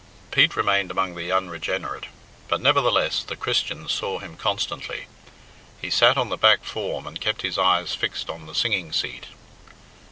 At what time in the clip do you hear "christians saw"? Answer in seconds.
3.35-4.17